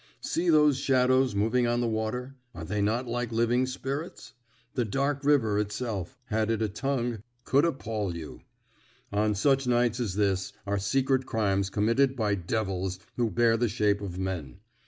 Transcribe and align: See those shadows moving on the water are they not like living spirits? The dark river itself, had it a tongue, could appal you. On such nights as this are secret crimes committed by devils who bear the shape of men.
See 0.21 0.49
those 0.49 0.79
shadows 0.79 1.35
moving 1.35 1.67
on 1.67 1.79
the 1.79 1.87
water 1.87 2.33
are 2.55 2.65
they 2.65 2.81
not 2.81 3.05
like 3.07 3.31
living 3.31 3.67
spirits? 3.67 4.33
The 4.73 4.83
dark 4.83 5.23
river 5.23 5.59
itself, 5.59 6.17
had 6.25 6.49
it 6.49 6.59
a 6.63 6.69
tongue, 6.69 7.21
could 7.43 7.65
appal 7.65 8.15
you. 8.15 8.41
On 9.11 9.35
such 9.35 9.67
nights 9.67 9.99
as 9.99 10.15
this 10.15 10.53
are 10.65 10.79
secret 10.79 11.27
crimes 11.27 11.69
committed 11.69 12.15
by 12.15 12.33
devils 12.33 12.97
who 13.17 13.29
bear 13.29 13.57
the 13.57 13.69
shape 13.69 14.01
of 14.01 14.17
men. 14.17 14.61